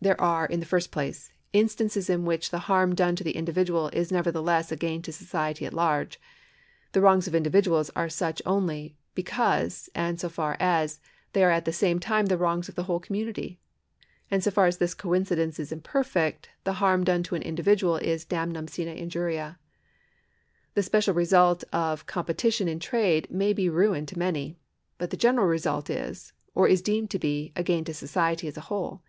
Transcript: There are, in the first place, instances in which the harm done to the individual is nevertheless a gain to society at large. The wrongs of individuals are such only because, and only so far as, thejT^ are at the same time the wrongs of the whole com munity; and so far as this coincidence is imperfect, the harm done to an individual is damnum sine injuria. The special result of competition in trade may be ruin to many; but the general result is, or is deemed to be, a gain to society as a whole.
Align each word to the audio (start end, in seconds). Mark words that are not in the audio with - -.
There 0.00 0.18
are, 0.18 0.46
in 0.46 0.60
the 0.60 0.64
first 0.64 0.90
place, 0.90 1.30
instances 1.52 2.08
in 2.08 2.24
which 2.24 2.48
the 2.50 2.60
harm 2.60 2.94
done 2.94 3.14
to 3.16 3.22
the 3.22 3.36
individual 3.36 3.88
is 3.88 4.10
nevertheless 4.10 4.72
a 4.72 4.74
gain 4.76 5.02
to 5.02 5.12
society 5.12 5.66
at 5.66 5.74
large. 5.74 6.18
The 6.92 7.02
wrongs 7.02 7.28
of 7.28 7.34
individuals 7.34 7.90
are 7.94 8.08
such 8.08 8.40
only 8.46 8.96
because, 9.14 9.90
and 9.94 10.12
only 10.14 10.18
so 10.18 10.30
far 10.30 10.56
as, 10.58 10.98
thejT^ 11.34 11.42
are 11.42 11.50
at 11.50 11.66
the 11.66 11.74
same 11.74 12.00
time 12.00 12.24
the 12.24 12.38
wrongs 12.38 12.70
of 12.70 12.74
the 12.74 12.84
whole 12.84 12.98
com 13.00 13.18
munity; 13.18 13.58
and 14.30 14.42
so 14.42 14.50
far 14.50 14.64
as 14.64 14.78
this 14.78 14.94
coincidence 14.94 15.60
is 15.60 15.70
imperfect, 15.70 16.48
the 16.64 16.80
harm 16.80 17.04
done 17.04 17.22
to 17.24 17.34
an 17.34 17.42
individual 17.42 17.96
is 17.98 18.24
damnum 18.24 18.68
sine 18.70 18.88
injuria. 18.88 19.58
The 20.72 20.82
special 20.82 21.12
result 21.12 21.64
of 21.70 22.06
competition 22.06 22.66
in 22.66 22.80
trade 22.80 23.30
may 23.30 23.52
be 23.52 23.68
ruin 23.68 24.06
to 24.06 24.18
many; 24.18 24.56
but 24.96 25.10
the 25.10 25.18
general 25.18 25.46
result 25.46 25.90
is, 25.90 26.32
or 26.54 26.66
is 26.66 26.80
deemed 26.80 27.10
to 27.10 27.18
be, 27.18 27.52
a 27.54 27.62
gain 27.62 27.84
to 27.84 27.92
society 27.92 28.48
as 28.48 28.56
a 28.56 28.62
whole. 28.72 29.02